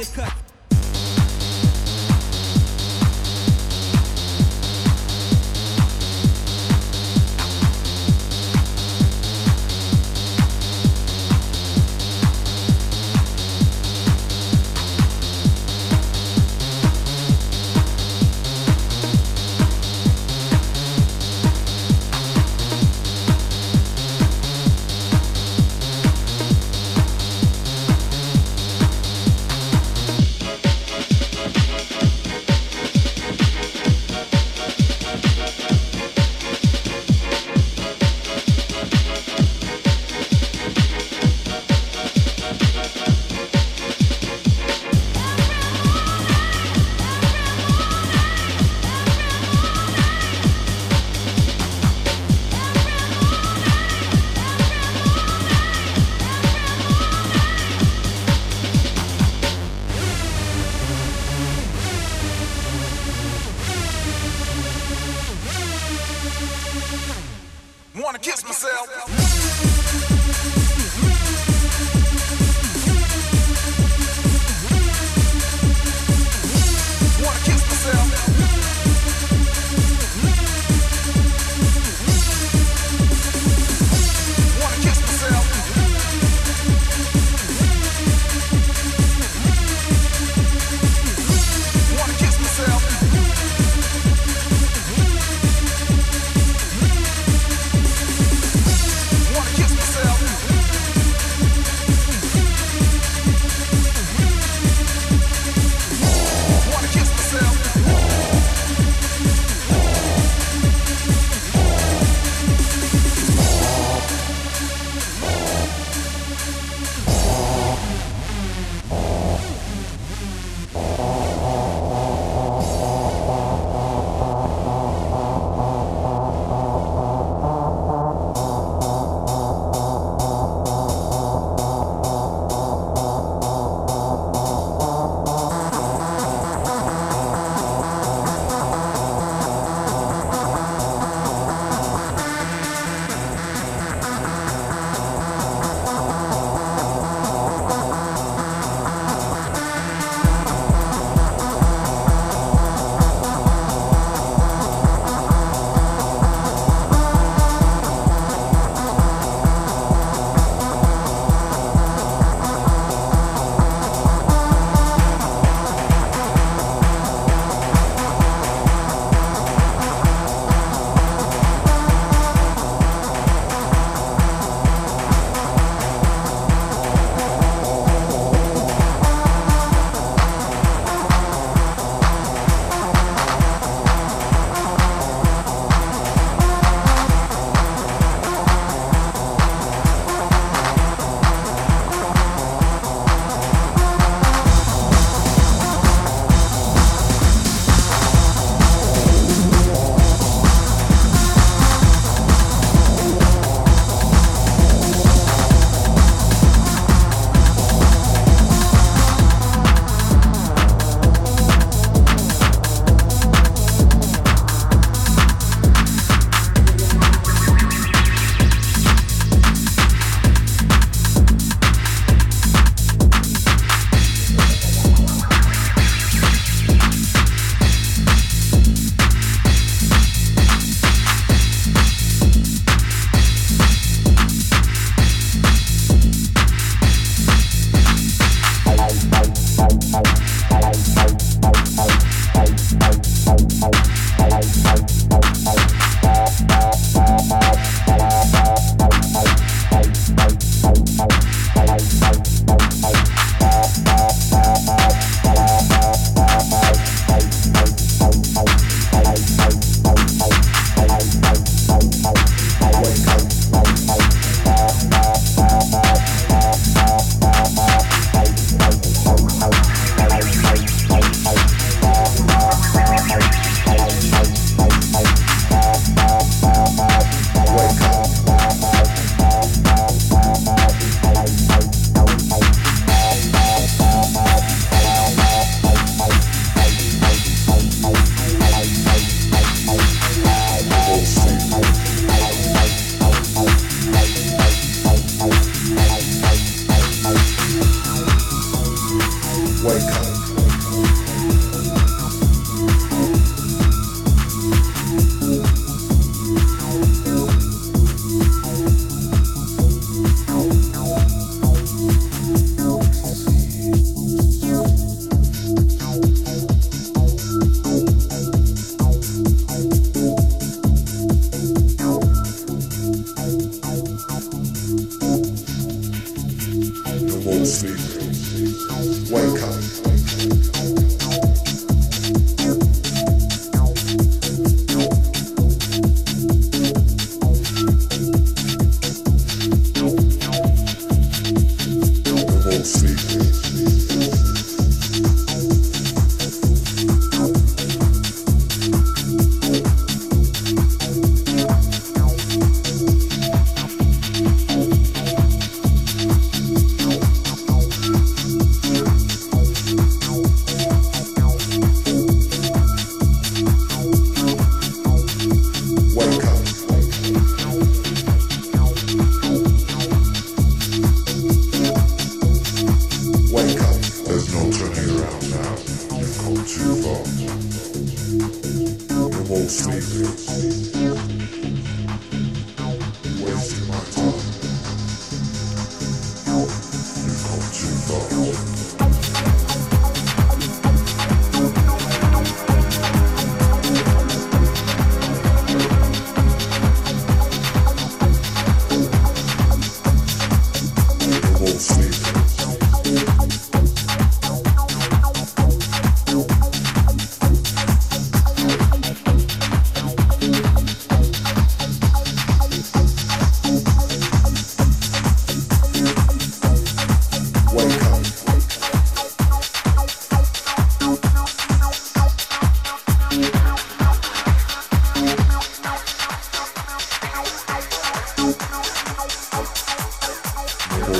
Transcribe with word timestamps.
get 0.00 0.14
cut. 0.14 0.49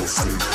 Sofrer. 0.06 0.49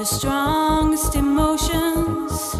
the 0.00 0.06
strongest 0.06 1.14
emotions. 1.14 2.56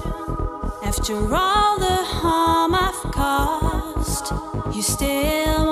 After 0.84 1.14
all 1.34 1.78
the 1.78 2.04
harm 2.04 2.74
I've 2.74 3.12
caused, 3.12 4.34
you 4.76 4.82
still. 4.82 5.69